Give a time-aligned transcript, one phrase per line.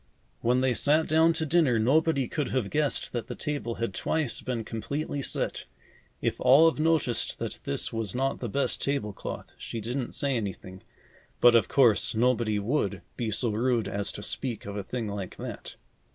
[0.39, 4.41] When they sat down to dinner, nobody could have guessed that the table had twice
[4.41, 5.65] been completely set.
[6.23, 10.81] If Olive noticed that this was not the best table cloth, she didn't say anything,
[11.39, 15.35] but of course, nobody would be so rude as to speak of a thing like
[15.37, 15.75] that.